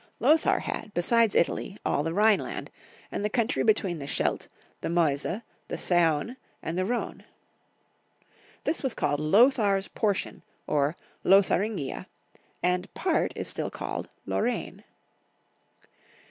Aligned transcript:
Lothar 0.19 0.61
had, 0.61 0.95
besides 0.95 1.35
Italy, 1.35 1.77
all 1.85 2.01
the 2.01 2.11
Rhineland, 2.11 2.71
and 3.11 3.23
the 3.23 3.29
country 3.29 3.61
between 3.61 3.99
the 3.99 4.07
Scheldt, 4.07 4.47
the 4.81 4.89
Meuse, 4.89 5.21
the 5.67 5.77
Saone, 5.77 6.37
and 6.63 6.75
the 6.75 6.85
Rhone. 6.85 7.23
This 8.63 8.81
was 8.81 8.95
called 8.95 9.19
Lothar's 9.19 9.87
portion, 9.87 10.41
or 10.65 10.97
Lotharingia, 11.23 12.07
and 12.63 12.91
part 12.95 13.31
is 13.35 13.47
still 13.47 13.69
called 13.69 14.09
Lorraine. 14.25 14.83